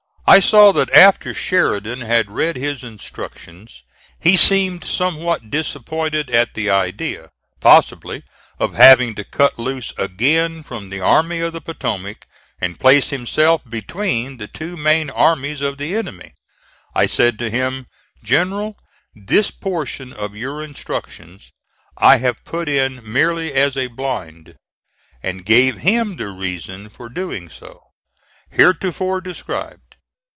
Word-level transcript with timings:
I 0.27 0.39
saw 0.39 0.71
that 0.71 0.89
after 0.93 1.33
Sheridan 1.33 1.99
had 1.99 2.31
read 2.31 2.55
his 2.55 2.83
instructions 2.85 3.83
he 4.17 4.37
seemed 4.37 4.85
somewhat 4.85 5.51
disappointed 5.51 6.29
at 6.29 6.53
the 6.53 6.69
idea, 6.69 7.31
possibly, 7.59 8.23
of 8.57 8.73
having 8.75 9.13
to 9.15 9.25
cut 9.25 9.59
loose 9.59 9.91
again 9.97 10.63
from 10.63 10.89
the 10.89 11.01
Army 11.01 11.41
of 11.41 11.51
the 11.51 11.59
Potomac, 11.59 12.25
and 12.61 12.79
place 12.79 13.09
himself 13.09 13.63
between 13.69 14.37
the 14.37 14.47
two 14.47 14.77
main 14.77 15.09
armies 15.09 15.59
of 15.59 15.77
the 15.77 15.93
enemy. 15.97 16.31
I 16.95 17.07
said 17.07 17.37
to 17.39 17.49
him: 17.49 17.87
"General, 18.23 18.77
this 19.13 19.51
portion 19.51 20.13
of 20.13 20.33
your 20.33 20.63
instructions 20.63 21.51
I 21.97 22.19
have 22.19 22.41
put 22.45 22.69
in 22.69 23.01
merely 23.03 23.51
as 23.51 23.75
a 23.75 23.87
blind;" 23.87 24.55
and 25.21 25.45
gave 25.45 25.79
him 25.79 26.15
the 26.15 26.29
reason 26.29 26.87
for 26.87 27.09
doing 27.09 27.49
so, 27.49 27.81
heretofore 28.49 29.19
described. 29.19 29.79